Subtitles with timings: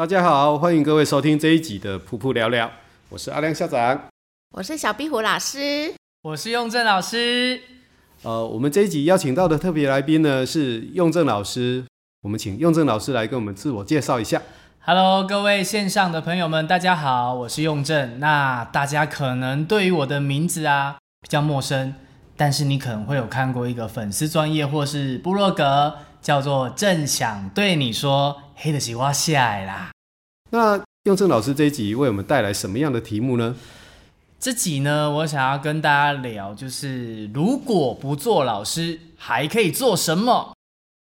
[0.00, 2.70] 大家好，欢迎各位收听这一集的噗噗聊聊，
[3.10, 4.08] 我是阿亮校长，
[4.56, 5.92] 我是小壁虎老师，
[6.22, 7.60] 我是用正老师。
[8.22, 11.84] 呃，我们这一集邀请到的特别来宾呢是用正老师，
[12.22, 14.40] 我们请用正老师来跟我们自我介绍一下。
[14.86, 18.18] Hello，各位线上的朋友们，大家好，我是用正。
[18.20, 21.94] 那大家可能对于我的名字啊比较陌生，
[22.38, 28.44] 但是你可能会有看过一个粉丝专业或是部落格，叫做正想对你说。
[28.60, 29.90] 黑的西瓜下来啦。
[30.50, 33.56] 那用正老师这一集为我们带来什么样的题目呢？
[34.38, 40.54] 这集呢，我想要跟大家聊，就是如果不做老师，还可以做什么？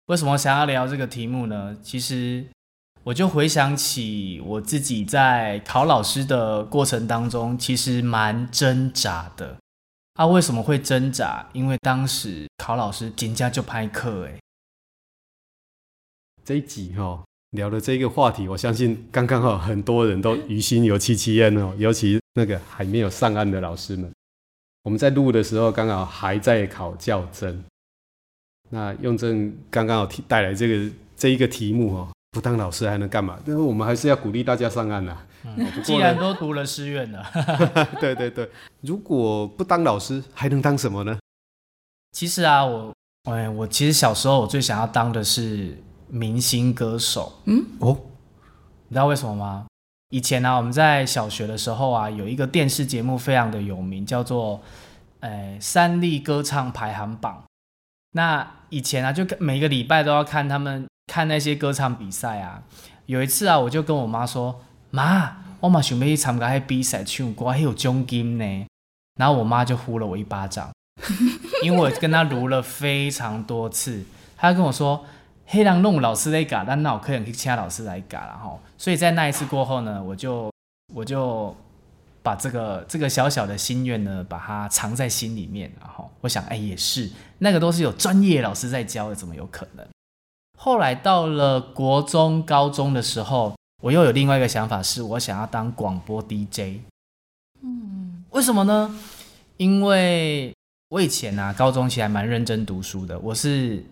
[0.06, 1.76] 为什么想要聊这个题目呢？
[1.82, 2.46] 其实
[3.04, 9.56] 我就回想起我自己在考老师的过程当中，其实蛮挣扎的。
[10.14, 11.48] 啊，为什么会挣扎？
[11.52, 14.40] 因为当时考老师人家就拍课，哎，
[16.44, 17.22] 这一集哦。
[17.52, 24.10] 聊的这个话题，我相信刚刚好很多人都于心有戚戚焉哦，尤其那个还没有上岸的老师们。
[24.84, 27.64] 我们在录的时候，刚好还在考教甄。
[28.70, 33.38] 那用正刚刚好提带来这个这一个题目哦，不当老师还能干嘛？
[33.46, 35.16] 但是我们还是要鼓励大家上岸呐。
[35.44, 37.24] 嗯、 既然都读了师院了，
[37.98, 38.46] 对对对，
[38.82, 41.18] 如果不当老师，还能当什么呢？
[42.12, 42.92] 其实啊，我
[43.24, 45.74] 哎，我其实小时候我最想要当的是。
[46.08, 47.96] 明星歌手，嗯哦，
[48.88, 49.66] 你知道为什么吗？
[50.10, 54.60] 以前呢、啊，我们在小学的时候啊，有一个电视节目非常的有名，叫做
[55.20, 57.44] 呃三立歌唱排行榜。
[58.12, 62.62] 那以前啊，就每个礼拜都要看他们看那些歌唱比赛啊。
[63.04, 68.66] 有一次啊，我就跟我妈说：“妈，我嘛想要去参加那比赛唱歌，还有奖金呢。”
[69.20, 70.70] 然后我妈就呼了我一巴掌，
[71.62, 74.04] 因为我跟她撸了非常多次，
[74.38, 75.04] 她跟我说。
[75.50, 78.58] 黑狼弄老师来嘎，但那我可以去其他老师来嘎了哈。
[78.76, 80.52] 所以在那一次过后呢，我就
[80.94, 81.56] 我就
[82.22, 85.72] 把这个这个小小的心愿呢，把它藏在心里面。
[85.80, 89.86] 然后我想，哎，也是那个都是有专业老师在教的，怎么有可能？
[90.58, 96.82] 后来到了国中、高中的时候，我又有另外一个想法，是我想要当广播 DJ。
[97.62, 98.94] 嗯，为什么呢？
[99.56, 100.54] 因为
[100.90, 103.82] 我以前啊，高中其实还蛮认真读书的，我是。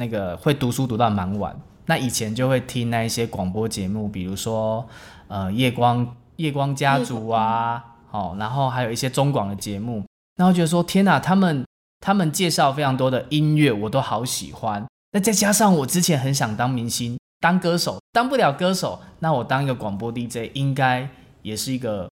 [0.00, 4.88] 那个会读书读到蛮晚，那以前就会听那一些广播节目，比如说
[5.28, 10.02] 呃夜光夜光家族啊，好、哦，然后还有一些中广的节目，
[10.36, 11.66] 然后觉得说天哪，他们
[12.00, 14.84] 他们介绍非常多的音乐，我都好喜欢。
[15.12, 21.06] 那再加上我之前很想当明星，当歌手，当不了歌手，那我当一个广播 DJ 应该
[21.42, 22.08] 也是一个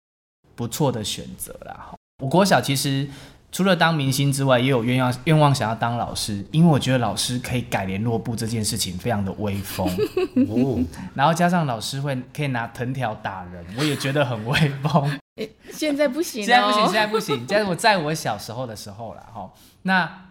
[0.55, 1.95] 不错的选择啦。
[2.21, 3.07] 我国小其实。
[3.51, 9.87] 除了当明星之外，也有愿望愿望想要当老师，因为我觉得老师可以改联络部这件事情非常的威风
[10.49, 10.83] 哦。
[11.15, 15.19] 然后加上老师会可以拿藤条打人，我也觉得很威风。
[15.71, 17.47] 现在不行，现在不行，现在不行。
[17.47, 19.49] 在我在我小时候的时候了哈，
[19.83, 20.29] 那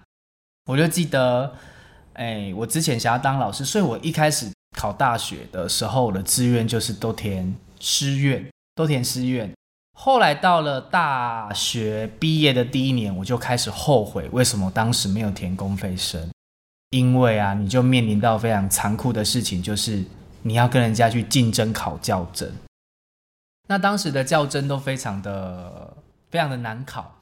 [0.66, 1.54] 我就记得，
[2.14, 9.50] 哎，我之前想要当老师，所以我一开始考大学的时候，我的志愿就是都填师院，都填师院。
[9.98, 16.30] 后来到了大学毕业的第一年，我就开始后悔，为什么当时没有填公费生？
[16.90, 20.04] 因为啊，你就面临到非常残酷的事情，就是
[20.42, 22.52] 你要跟人家去竞争考教甄。
[23.68, 25.96] 那当时的教甄都非常的、
[26.30, 27.16] 非常的难考，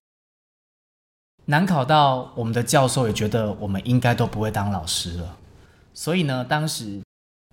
[1.47, 5.37] 难考到我们的教授也觉得我们应该都不会当老师了。
[5.95, 7.04] 所以呢，当时。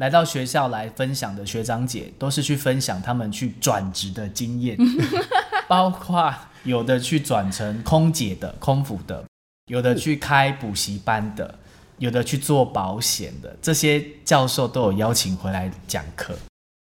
[0.02, 4.76] 来到学校来分享的学长姐，都是去分享他们去转职的经验，
[5.70, 6.34] 包括
[6.64, 9.24] 有的去转成空姐的、空服的，
[9.68, 11.54] 有的去开补习班的，
[12.00, 16.36] 有的去做保险的，这些教授都有邀请回来讲课。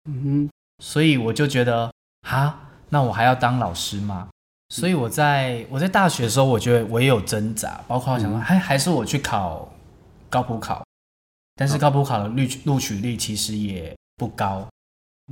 [0.09, 1.93] 嗯哼，所以我就觉得，
[2.29, 2.57] 哈，
[2.91, 4.29] 那我还要当老师吗？
[4.69, 9.69] 所以我在我在大学的时候，我觉得我也有挣扎，包括我想说，还还是我去考
[10.31, 10.85] 高普考。
[11.63, 14.67] 但是高普考的录取录取率其实也不高，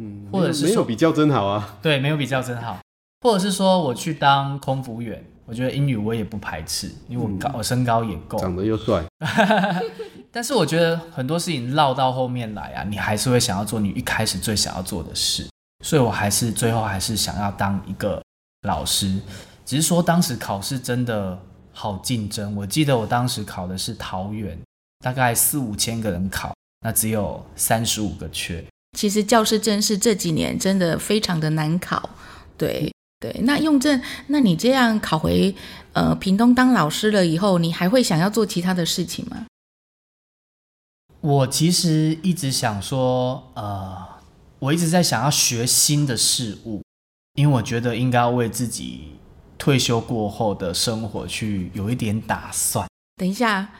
[0.00, 2.78] 嗯，或者是没有比较真好啊，对，没有比较真好，
[3.22, 9.04] 或者是说我去当空服员，我觉得英语我也不排斥，因为我高，嗯、我身高也够，长得又帅，
[10.30, 15.48] 但是我觉得很多事情绕到后面来啊，你还是会想要做你一开始最想要做的事，
[15.84, 18.22] 所以我还是最后还是想要当一个
[18.68, 19.20] 老师。
[19.66, 21.36] 只是说当时考试真的
[21.72, 24.56] 好竞争，我记得我当时考的是桃园，
[25.00, 28.64] 大概四五千个人考，那只有三十五个缺。
[28.96, 32.10] 其实教师证是这几年真的非常的难考，
[32.56, 33.34] 对对。
[33.42, 35.54] 那用证，那你这样考回
[35.92, 39.46] 呃屏东当老师了以后，你还会想要做其他的事情吗？
[41.20, 43.96] 我其实一直想说，呃，
[44.58, 46.82] 我一直在想要学新的事物，
[47.34, 49.18] 因为我觉得应该要为自己
[49.56, 52.88] 退休过后的生活去有一点打算。
[53.16, 53.70] 等一下，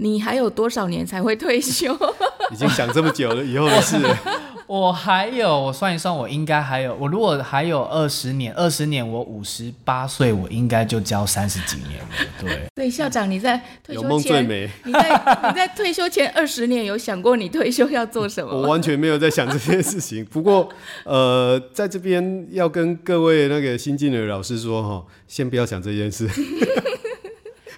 [0.00, 1.92] 你还有多少年才会退休？
[2.52, 3.96] 已经想这么久了，以后的事。
[4.68, 12.08] 我还有，我算一算，我应该还有，我如果还有二十年，二十年我五十八岁，我应该就教三十几年了。
[12.38, 14.70] 对， 对，校长你在退休前，有梦最美。
[14.84, 18.52] 你在你在退休前二十年有想过你退休要做什么？
[18.52, 20.22] 我完全没有在想这件事情。
[20.26, 20.68] 不过，
[21.04, 26.28] 呃，在这边要跟各位那个新进的老师说哈，先不要想这件事。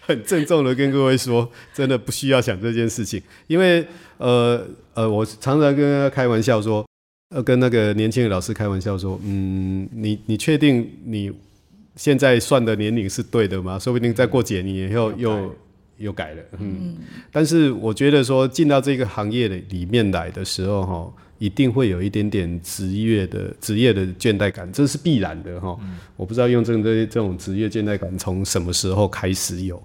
[0.07, 3.87] 很郑重的跟各位说，真的不需要想这件事情，因为
[4.19, 6.85] 呃呃，我常常跟他开玩笑说，
[7.35, 11.31] 呃，跟那个年轻的老师开玩笑说，嗯，你你确定你
[11.97, 13.79] 现在算的年龄是对的吗？
[13.79, 15.57] 说不定再过几年以后又又，
[15.99, 16.97] 又改了，嗯。
[17.31, 25.79] 但是我觉得说进到这个行业的里面来的时候，哈，一定会有一点点职业的职业的倦怠感，这是必然的，哈。
[26.17, 29.81] 我不知道用这这这种职业倦怠感从什么时候开始有。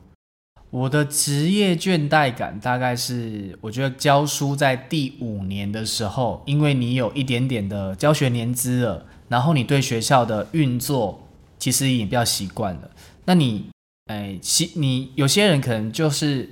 [0.71, 11.27] 我的职业倦怠感大概是，我觉得教书在第五年的时候，因为你有一点点的教学年资了，然后你对学校的运作
[11.57, 12.91] 其实也比较习惯了。
[13.23, 13.69] 那你，
[14.07, 16.49] 哎，习你有些人可能就是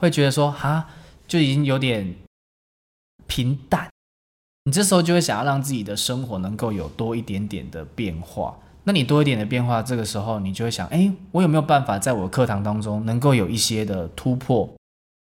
[0.00, 0.88] 会觉得说，哈，
[1.28, 2.16] 就已经有点
[3.28, 3.88] 平淡。
[4.64, 8.58] 你这时候就会想要让自己的生活能够有多一点点的变化。
[8.84, 14.68] 那你多一点的变化，这个时候你就会想，哎，我有没有办法在我课堂当中能够有一些的突破，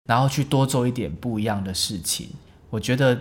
[0.05, 2.29] 然后去多做一点不一样的事情？
[2.69, 3.19] 我觉得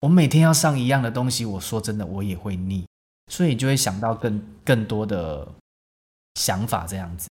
[0.00, 2.84] 我每天要上一样的东西，我说真的，我也会腻，
[3.30, 5.46] 所以你就会想到更更多的
[6.34, 7.28] 想法这样子。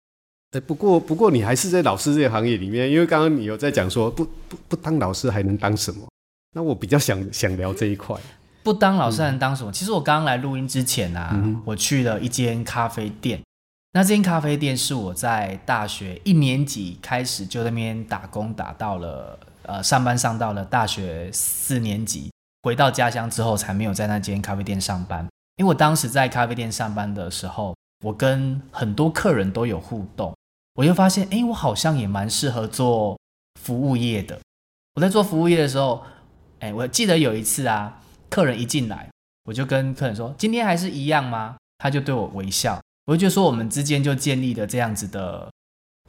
[0.52, 6.06] 哎，不过不过你还是在老师这个行业里面，因为刚刚你有在讲说，不不不当老师还能当什么？
[6.54, 8.16] 那我比较想想聊这一块。
[8.64, 9.70] 不当老师还能当什么？
[9.70, 13.38] 其实我刚刚来录音之前啊，嗯、我去了一间咖啡店。
[13.92, 22.32] 那这间咖啡店是我在大学一年级开始就在那边打工，打到了呃上班上到了大学四年级，
[22.62, 25.28] 回到家乡之后才没有在那间咖啡店上班。
[25.56, 30.34] 因为我当时在咖啡店上班的时候，我跟很多客人都有互动，
[30.74, 33.16] 我就发现，哎，我好像也蛮适合做
[33.60, 34.40] 服务业的。
[34.94, 36.02] 我在做服务业的时候，
[36.60, 38.00] 哎，我记得有一次啊。
[38.34, 39.08] 客人一进来，
[39.44, 45.48] 我就跟客人说：“今天还是一样吗？”他就对我微笑，我就说我们之间就建立了这样子的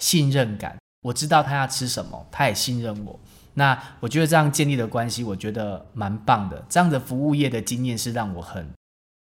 [0.01, 0.75] 信任感。
[1.03, 3.19] 我知道他要吃什么，他也信任我。
[3.53, 6.65] 那我觉得这样建立的关系，我觉得蛮棒的。
[6.67, 8.67] 这样的服务业的经验是让我很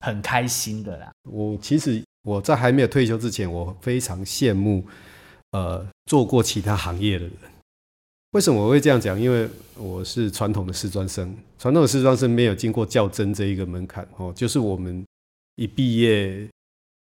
[0.06, 1.10] 很开心的啦。
[1.28, 4.86] 我其实我在还没有退休之前，我非常羡慕
[5.50, 7.34] 呃做过其他行业的人。
[8.32, 9.20] 为什么我会这样讲？
[9.20, 9.46] 因为
[9.76, 15.04] 我是传统的师专生，传统的师专生没有经过较真这一个门槛哦，就是我们
[15.56, 16.48] 一毕业，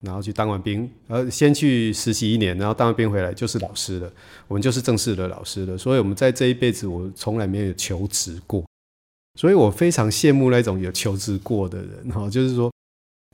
[0.05, 4.13] 然后去当完兵，呃，先去实习一年，然后当完兵回来就是老师了，
[4.47, 5.75] 我们就是正式的老师了。
[5.75, 8.63] 所以我们在这一辈子，我从来没有求职过，
[9.39, 12.71] 所以我非常羡慕那种有求职过的人哈，就是说。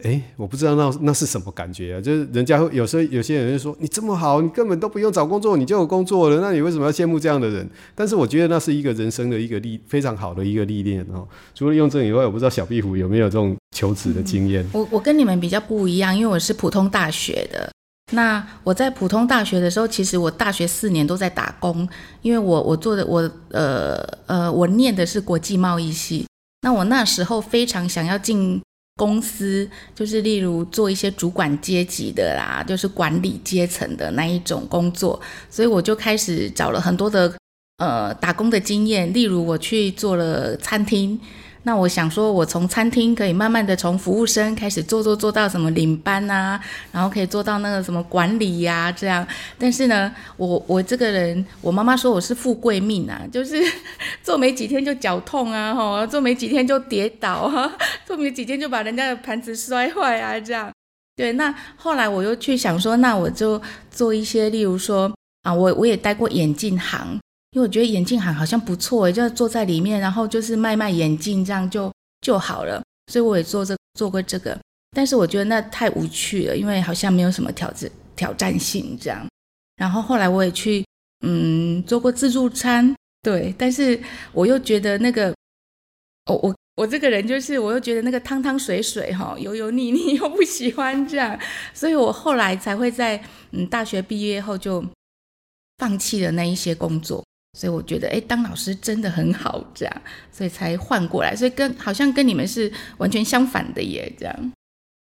[0.01, 2.01] 哎，我不知道那那是什么感觉啊？
[2.01, 7.69] 就是人家会有时候有些人就说，你这么好，你根本都不用找工作，你就有工作了，那你为什么要羡慕这样的人？
[7.93, 11.27] 但是我觉得那是一个人生的一个历非常好的一个历练哦。
[11.53, 14.65] 除了用这以外，我不知道小壁虎有没有这种求职的经验。
[14.73, 17.69] 我我跟你们比较不一样，因为我是普通大学的。
[18.12, 21.88] 那我在普通大学的时候，其实我大学四年都在打工，
[22.23, 26.25] 因为我我做的我呃呃我念的是国际贸易系。
[26.63, 28.59] 那我那时候非常想要进。
[28.95, 35.19] 公司就是例如做一些主管阶级的啦，就是管理阶层的那一种工作，
[35.50, 37.33] 所以我就开始找了很多的
[37.77, 41.19] 呃打工的经验，例如我去做了餐厅。
[41.65, 46.60] 那我想说，我从餐厅可以慢慢的从服务生开始做做做到什么领班啊，
[46.91, 49.25] 然后可以做到那个什么管理呀、啊、这样。
[49.58, 53.63] 但是呢，我我这个人，我妈妈说我是富贵命啊，就是
[54.22, 57.72] 做没几天就脚痛啊，吼，做没几天就跌倒啊，
[58.05, 60.70] 做没几天就把人家的盘子摔坏啊，这样。
[61.15, 65.10] 对，那后来我又去想说，那我就做一些，例如说
[65.43, 67.17] 啊，我我也待过眼镜行。
[67.53, 71.91] 因为我觉得眼镜行好像不错，就坐在里面，然后就是卖卖眼镜这样就
[72.22, 72.83] 就好了。
[73.12, 74.60] 所以我也做这做过这个，
[74.95, 79.27] 但是我觉得那太无趣了，因为好像没有什么挑战挑战性这样。
[79.75, 80.83] 然后后来我也去
[81.25, 85.31] 嗯做过自助餐，对，但是我又觉得那个，
[86.25, 91.38] 我我我这个人就是我又觉得那个汤汤水水哈，油油腻腻又不喜欢这样，
[91.74, 94.83] 所以我后来才会在嗯大学毕业后就
[95.77, 97.24] 放弃了那一些工作。
[97.57, 101.36] 所以我觉得，哎，当老师真的很好，这样，所以才换过来。
[101.36, 104.51] 所以跟好像跟你们是完全相反的耶，这样。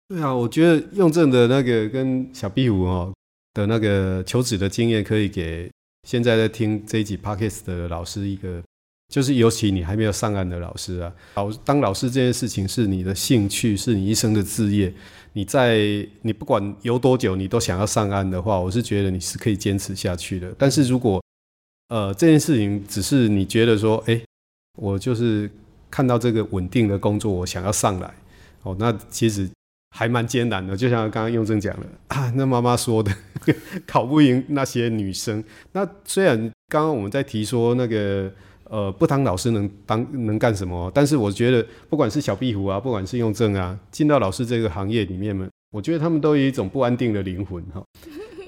[0.09, 3.15] 对啊，我觉得用正的那个跟小壁虎哦
[3.55, 5.71] 的那个求职的经验，可以给
[6.07, 8.61] 现在在听这一集 Podcast 的老师一个，
[9.09, 14.93] 就是尤其你还没有上岸的老师啊，老当老师这件事情是你的兴趣，是你一生的志业。
[15.33, 20.55] 你在你不管游多久，你都想要上岸的话，我是觉得你是可以坚持下去的。
[20.59, 21.24] 但是如果
[21.89, 24.21] 呃，这件事情只是你觉得说，哎，
[24.79, 25.51] 我就是
[25.91, 28.13] 看到这个稳定的工作，我想要上来，
[28.63, 29.49] 哦，那其实
[29.95, 30.77] 还蛮艰难的。
[30.77, 33.13] 就像刚刚用正讲的啊，那妈妈说的，
[33.87, 35.45] 考不赢那些女生。
[35.73, 36.37] 那虽然
[36.69, 38.33] 刚刚我们在提说那个，
[38.65, 40.91] 呃，不当老师能当能干什么？
[40.95, 47.85] 但是我觉得，不管是小壁虎啊，不管是用正啊，进到老师这个行业里面嘛，我觉得他们都有一种不安定的灵魂，哈，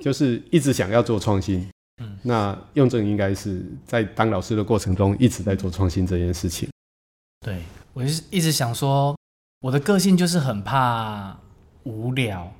[0.00, 1.68] 就是一直想要做创新。
[2.02, 6.68] 嗯，那用正应该是在当老师的过程中一直在做创新这件事情。
[7.40, 7.62] 对，
[7.92, 9.16] 我就是一直想说，
[9.60, 11.36] 我的个性就是很怕
[11.84, 12.52] 无聊，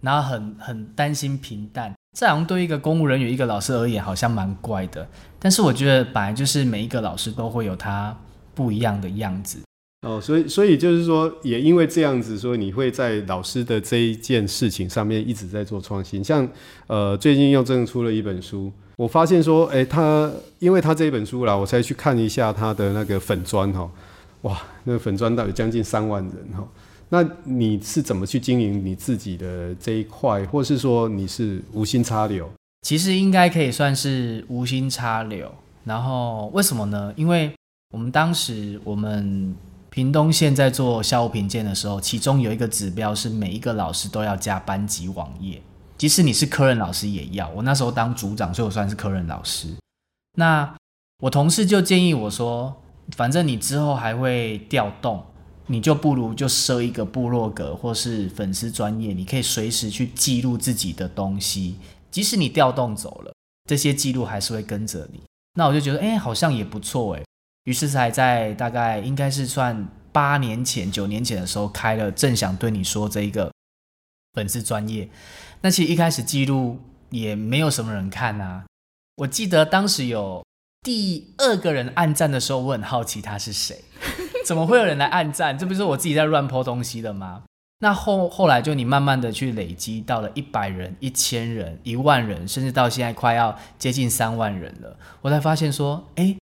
[0.00, 1.94] 然后很很担心平淡。
[2.18, 5.08] 这好像对一个公务人员、一个老师而言，好像蛮怪的。
[5.38, 8.14] 但是我觉得本来就是每一个老师都会有他
[8.54, 9.60] 不一样的样子。
[10.02, 16.22] 哦，所以所以就是说，也因为这样子，说你会在老师的这一件事情上面一直在做创新。
[16.24, 16.46] 像
[16.88, 20.28] 呃，最近又正出了一本书，我发现说，哎，他
[20.58, 23.88] 因为他这一本书啦，我才去看一下他的那个粉砖哈，
[24.40, 26.66] 哇，那个粉砖到底将近三万人哈。
[27.08, 32.50] 那你是怎么去经营你自己的这一块，或是说你是无心插柳？
[32.82, 35.48] 其实应该可以算是无心插柳。
[35.84, 37.14] 然后为什么呢？
[37.14, 37.52] 因为
[37.92, 39.54] 我们当时我们。
[39.92, 45.60] 屏东县在做校务评鉴的时候，其中有一个指标是每一个老师都要加班级网页，
[45.98, 47.46] 即使你是科任老师也要。
[47.50, 49.68] 我那时候当组长，所以我算是科任老师。
[50.38, 50.74] 那
[51.20, 52.74] 我同事就建议我说，
[53.14, 55.22] 反正你之后还会调动，
[55.66, 61.76] 你就不如就设一个部落格或是粉丝专业，你可以随时去记录自己的东西，
[62.10, 63.34] 即使你调动走了，
[63.68, 65.20] 这些记录还是会跟着你。
[65.52, 67.22] 那我就觉得，哎，好像也不错，哎。
[67.64, 73.52] 于是才在大概应该是算八年前、九年前的时候开了，正想对你说这一个
[74.32, 75.08] 粉丝专业。
[75.60, 78.64] 那其实一开始记录也没有什么人看啊。
[79.16, 80.44] 我记得当时有
[80.82, 83.84] 第二个人按赞的时候，我很好奇他是谁，
[84.44, 85.56] 怎么会有人来按赞？
[85.56, 87.44] 这不是我自己在乱泼东西的吗？
[87.78, 96.36] 那后后来就你慢慢的去累积，到了一百人、一千人、一万人，甚至到现在快要接近三万人了，我才发现说，哎。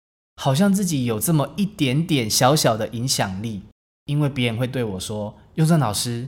[0.48, 3.64] 好像自己有这么一点点小小的影响力，
[4.06, 6.26] 因为别人会对我说：“用正老师，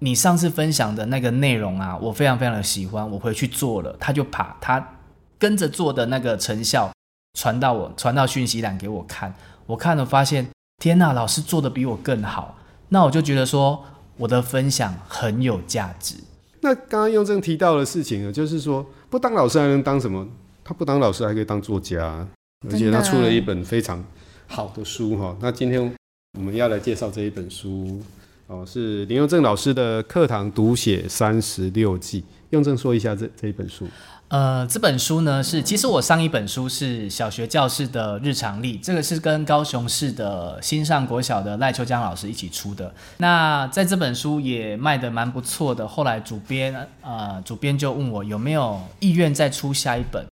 [0.00, 4.96] 你上次分享的那个内容啊，我非常非常的喜欢，我回去做了。”他就把他
[5.38, 6.92] 跟着做的那个成效
[7.38, 9.34] 传到我，传到讯息栏给我看。
[9.64, 10.46] 我看了发现，
[10.82, 12.58] 天哪，老师做的比我更好。
[12.90, 13.82] 那我就觉得说，
[14.18, 16.16] 我的分享很有价值。
[16.60, 20.28] 那刚刚用正提到的事情呢，就是说，不当老师还能当什么？
[20.62, 22.28] 他不当老师还可以当作家。
[22.70, 24.02] 而且他出了一本非常
[24.46, 25.94] 好的书哈，那今天
[26.38, 28.00] 我们要来介绍这一本书
[28.46, 32.24] 哦，是林佑正老师的课堂读写三十六计。
[32.50, 33.88] 用正说一下这这一本书。
[34.28, 42.92] 呃，这本书呢是，其实我上一本书是小学教室的日常历，这个是跟高雄市的新上国小的赖秋江老师一起出的。
[43.18, 50.24] 那在这本书也卖得蛮不错的，后来主编呃主编就问我有没有意愿再出下一本。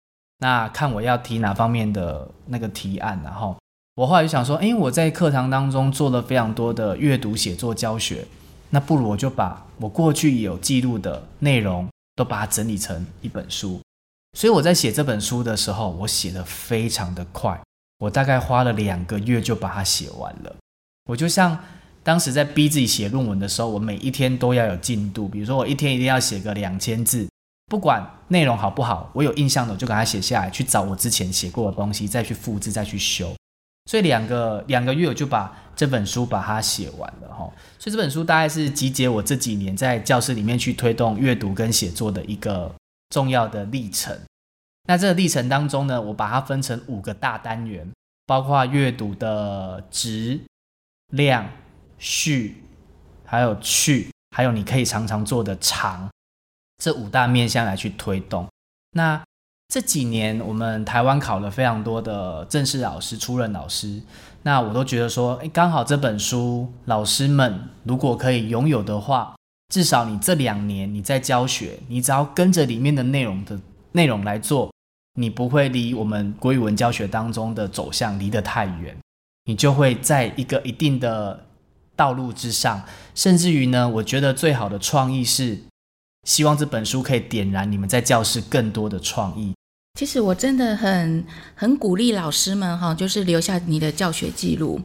[0.41, 3.57] 那看我要提哪方面的那个提案，然后
[3.95, 8.27] 我后来就想说，诶，我在课堂当中做了非常多的阅读写作教学，
[8.71, 13.81] 那不如我就把我过去有记录的内容都把它整理成一本书。
[14.39, 17.61] 所以我在写这本书的时候，我写得非常的快，
[17.99, 20.57] 我大概花了两个月就把它写完了。
[21.09, 21.59] 我就像
[22.03, 27.29] 当时在逼自己写论文的时候，我每一天都要有进度，比如说我一天一定要写个两千字。
[27.71, 33.33] 不管内容好不好，我有印象的我就把它写下来，去找我之前写过的东西，再去复制，再去修。
[33.89, 37.49] 所以两个两个月我就把这本书把它写完了哈。
[37.79, 42.75] 所以这本书大概是集结我这几年在教室里面去推动阅读跟写作的一个
[43.11, 44.19] 重要的历程。
[44.89, 47.89] 那这个历程当中呢，我把它分成五个大单元，
[48.27, 50.41] 包括阅读的质、
[51.13, 51.49] 量、
[51.99, 52.65] 序，
[53.25, 56.11] 还有趣，还有你可以常常做的长，
[56.81, 58.49] 这五大面向来去推动。
[58.93, 59.23] 那
[59.73, 64.03] 这几年我们台湾考了非常多的正式老师、初任老师，
[64.43, 69.37] 那我都觉得说，哎，刚好这本书老师们如果可以拥有的话，
[69.73, 73.61] 至少你这两年你在教学，你只要跟着里面的内容的
[73.93, 74.73] 内容来做，
[75.15, 78.97] 你不会离我们国语文教学当中的走向离得太远，
[79.45, 81.47] 你就会在一个一定的
[81.95, 82.83] 道路之上，
[83.15, 85.63] 甚至于呢，我觉得最好的创意是，
[86.27, 89.55] 希望这本书可以点燃你们在教室更多的创意。
[89.99, 91.25] 其实我真的很
[91.55, 94.81] 很鼓励老师们哈，就是留下你的教学记录，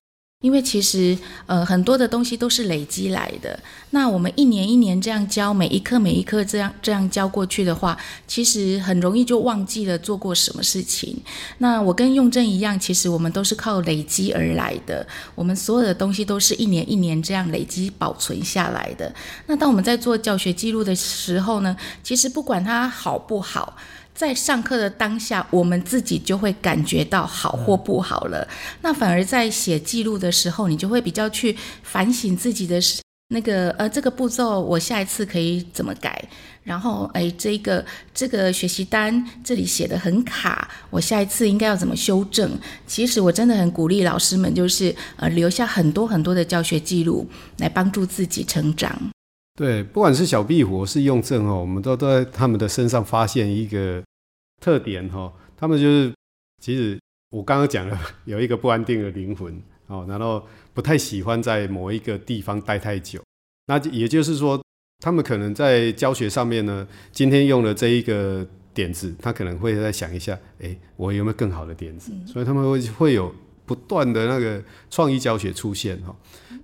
[0.45, 3.59] 因为其实呃很多的东西都是累积来的。
[3.89, 7.97] 那我们一年一年这样教，每一课每一课这样这样教过去的话，
[8.27, 11.19] 其实很容易就忘记了做过什么事情。
[11.57, 19.11] 那我跟用正一样，其实我们都是靠累积而来的，我们所有的东西都是一年一年这样累积保存下来的。
[19.47, 23.75] 那当我们在做教学记录的时候呢，其实不管它好不好。
[24.15, 28.47] 在上课的当下，我们自己就会感觉到好或不好了。
[28.81, 32.79] 那反而在写记录的时候，你就会比较去反省自己的
[33.29, 36.23] 那个呃这个步骤，我下一次可以怎么改？
[36.63, 42.49] 然后哎，这个这个学习单这里写的很卡，我下一次应该要怎么修正？
[42.87, 48.97] 其实我真的很鼓励老师们，就是呃留下很多很多的教学记录，来帮助自己成长。
[49.57, 54.03] 对，不管是小壁虎是用正哦，我们都都在他们的身上发现一个
[54.61, 56.13] 特点哈，他们就是
[56.61, 56.99] 其实
[57.31, 63.21] 我刚刚讲了 有一个不安定的灵魂哦，然后不太喜欢在某一个地方待太久。
[63.67, 64.61] 那也就是说，
[64.99, 72.11] 他们可能在教学上面呢，今天用了这一个点子，他可能会再想一下，哎，我有没有更好的点子？
[72.25, 73.33] 所以他们会会有。
[73.67, 76.15] 不断的那个创意教学出现哈，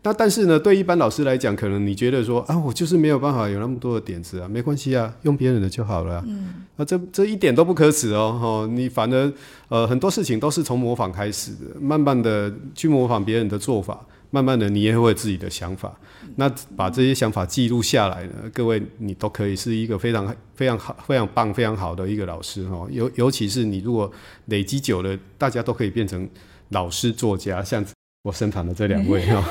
[0.03, 6.24] 那但是呢，对一般老师来讲，可能你觉得说啊，我就是没有办法有那么多的点子啊，没关系啊，用别人的就好了啊。
[6.27, 9.31] 嗯，那这这一点都不可耻哦，哈，你反而
[9.70, 15.96] 呃很多事情都是从模仿开始的，慢慢的去模仿别人的做法，慢慢的你也会有自己的想法。
[16.35, 22.87] 那把这些想法记录下来呢，各位你都可以是一个非常非常好、非常棒、非常好的一个老师哦。
[22.90, 24.11] 尤尤其是你如果
[24.46, 26.27] 累积久了，大家都可以变成。
[26.74, 27.83] 老师、作家，像
[28.24, 29.44] 我身旁的这两位哈，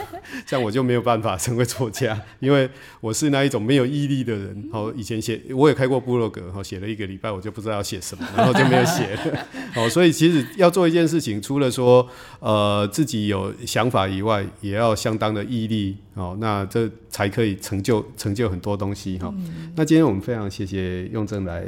[0.46, 4.68] 像我就没有办法成为作家，因为我是那一种没有毅力的人。
[4.70, 9.46] 好，以前写我也开过部落格，好，写了一个礼拜，我就不知道要写什么，然后就没有写了。
[9.74, 15.96] 好，所以其实要做一件事情，除了说呃自己有想法以外，也要相当的毅力。
[16.14, 19.30] 哦，那这才可以成就成就很多东西哈。
[19.76, 21.62] 那今天我们非常谢谢用正来。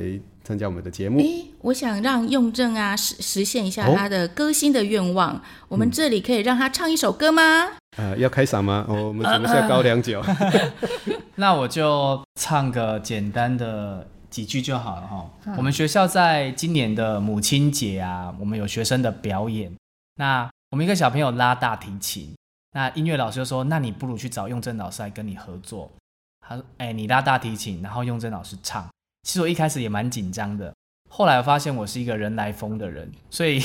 [0.44, 1.20] 参加我们的节目。
[1.20, 5.36] 诶，我想让用正啊实实现一下他的歌星的愿望。
[5.36, 5.40] 哦。
[5.68, 7.42] 我们这里可以让他唱一首歌吗？
[7.96, 8.84] 呃，要开嗓吗？
[8.88, 10.20] 哦，我们什么下高粱酒？
[11.36, 15.30] 那我就唱个简单的几句就好了哈。
[15.46, 15.54] 嗯。
[15.56, 19.72] 我们学校在今年的母亲节啊，我们有学生的表演。
[20.16, 22.34] 那我们一个小朋友拉大提琴，
[22.72, 25.90] 那音乐老师就说：“那你不如去找用正老师来跟你合作。”
[26.46, 28.88] 他说：“哎，你拉大提琴，然后用正老师唱。”
[29.22, 30.74] 其实我一开始也蛮紧张的，
[31.10, 33.62] 后来我发现我是一个人来疯的人，所以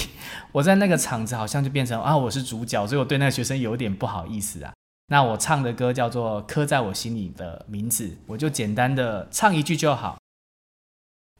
[0.52, 4.74] 我在那个场子好像就变成啊，我是主角，所以我对那个学生有点不好意思啊。
[5.08, 10.18] 那我唱的歌叫做《刻在我心里的名字》，我就简单的唱一句就好。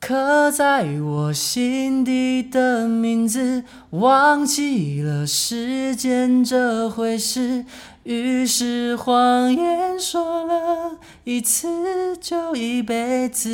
[0.08, 7.66] 刻在我心底的名字，忘记了时间这回事，
[8.04, 13.50] 于是谎言说了一次就一辈子。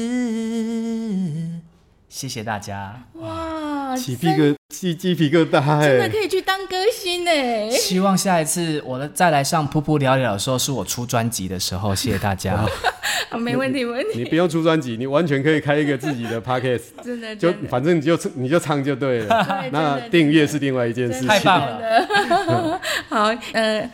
[2.14, 2.94] 谢谢大家！
[3.14, 7.68] 哇，起皮疙起鸡皮疙瘩，真的可以去当歌星哎！
[7.72, 11.96] 希望下一次我的再来上噗噗聊聊的时候，是我出专辑的时候。
[11.96, 12.64] 谢谢大家，
[13.36, 14.20] 没问题，没问题。
[14.20, 19.70] 你不用出专辑，你完全可以开一个自己的 podcast，真的，就反正你就你就唱就对了。
[19.72, 21.28] 那订阅是另外一件事情。
[21.28, 22.80] 太棒了！
[23.10, 23.90] 好，呃。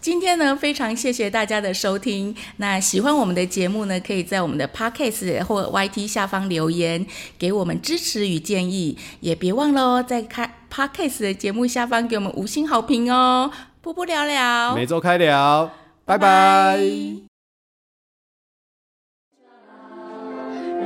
[0.00, 2.34] 今天呢，非常谢谢大家的收听。
[2.58, 7.04] 那喜欢我们的节目呢，可以在我们的 Podcast 或 YT 下方留言，
[7.38, 8.96] 给我们支持与建议。
[9.20, 13.50] 也别忘了哦，在开 Podcast 的节目下方给我们五星好评哦。
[13.82, 15.70] 波波聊聊，每周开聊，
[16.04, 16.78] 拜拜。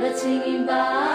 [0.01, 0.11] 拜
[0.67, 1.12] 拜。